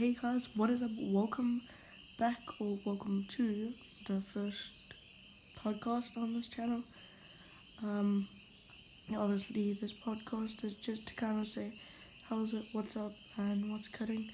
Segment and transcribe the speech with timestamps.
[0.00, 0.90] hey guys, what is up?
[0.98, 1.60] Welcome
[2.18, 3.74] back or welcome to
[4.06, 4.70] the first
[5.62, 6.80] podcast on this channel.
[7.82, 8.26] Um,
[9.14, 11.74] obviously, this podcast is just to kind of say
[12.30, 14.30] how's it, what's up, and what's cutting.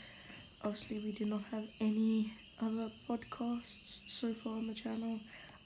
[0.63, 5.19] Obviously, we do not have any other podcasts so far on the channel.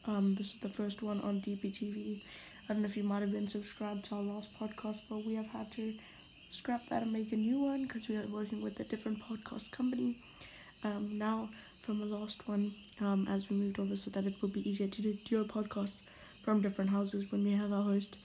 [0.06, 2.22] Um, this is the first one on DPTV.
[2.66, 5.34] I don't know if you might have been subscribed to our last podcast, but we
[5.34, 5.92] have had to
[6.50, 9.70] scrap that and make a new one because we are working with a different podcast
[9.70, 10.18] company
[10.84, 11.48] um, now
[11.82, 14.88] from the last one um, as we moved over so that it will be easier
[14.88, 15.98] to do duo podcast
[16.42, 18.16] from different houses when we have our host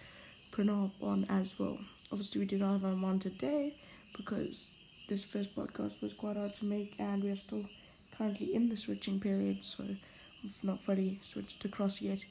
[0.52, 1.78] Pranav on as well.
[2.12, 3.76] Obviously, we did not have him on today
[4.16, 4.72] because
[5.10, 7.66] this first podcast was quite hard to make and we are still
[8.18, 9.84] currently in the switching period, so
[10.42, 12.24] we've not fully switched across yet.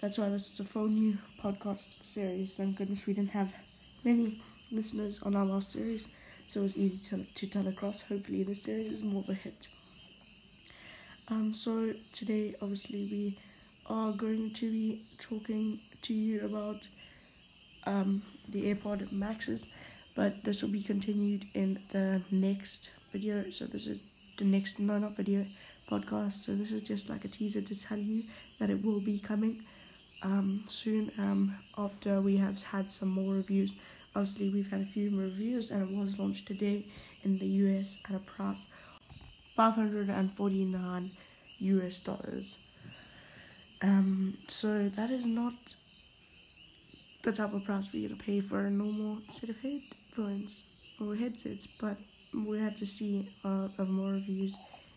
[0.00, 2.56] That's why this is a full new podcast series.
[2.56, 3.52] Thank goodness we didn't have
[4.04, 6.08] many listeners on our last series,
[6.46, 8.02] so it was easy to, to tell across.
[8.02, 9.68] Hopefully, this series is more of a hit.
[11.28, 13.38] Um, so today, obviously, we
[13.86, 16.88] are going to be talking to you about
[17.84, 19.66] um, the AirPod Maxes,
[20.14, 23.50] but this will be continued in the next video.
[23.50, 24.00] So this is
[24.38, 25.46] the next no not video
[25.90, 26.44] podcast.
[26.44, 28.24] So this is just like a teaser to tell you
[28.58, 29.64] that it will be coming
[30.22, 33.72] um, soon um, after we have had some more reviews
[34.14, 36.86] Obviously, we've had a few reviews and it was launched today
[37.22, 38.66] in the US at a price
[39.56, 41.10] 549
[41.58, 42.58] US dollars.
[43.82, 45.54] Um, so that is not
[47.22, 50.64] the type of price we're gonna pay for a normal set of headphones
[51.00, 51.96] or headsets, but
[52.32, 54.56] we have to see uh, of more reviews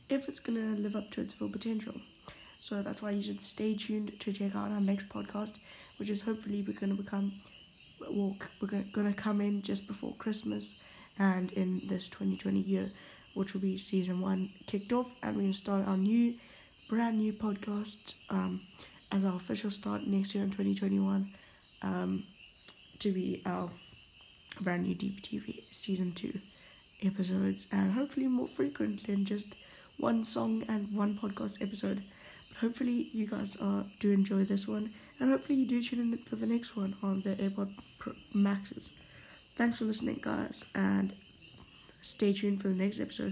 [0.09, 1.95] if it's gonna live up to its full potential.
[2.59, 5.53] So that's why you should stay tuned to check out our next podcast,
[5.97, 7.33] which is hopefully we're gonna become
[8.09, 10.75] will we're gonna come in just before Christmas,
[11.17, 12.91] and in this 2020 year,
[13.33, 16.35] which will be season one kicked off, and we're gonna start our new,
[16.89, 18.61] brand new podcast um,
[19.11, 21.33] as our official start next year in 2021,
[21.81, 22.23] um,
[22.99, 23.69] to be our
[24.59, 26.39] brand new DPTV season two
[27.03, 29.47] episodes, and hopefully more frequent than just
[29.97, 32.03] one song and one podcast episode.
[32.59, 36.35] Hopefully you guys uh, do enjoy this one, and hopefully you do tune in for
[36.35, 37.73] the next one on the AirPod
[38.33, 38.89] Maxes.
[39.55, 41.13] Thanks for listening, guys, and
[42.01, 43.29] stay tuned for the next episode.